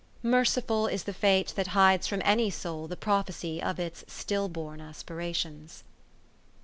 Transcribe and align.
Merciful 0.23 0.87
is 0.87 1.03
the 1.03 1.13
fate 1.13 1.53
that 1.55 1.77
hides 1.77 2.07
from 2.07 2.23
any 2.25 2.49
soul 2.49 2.87
the 2.87 2.97
prophecy 2.97 3.61
of 3.61 3.79
its 3.79 4.03
still 4.07 4.49
born 4.49 4.81
aspirations. 4.81 5.83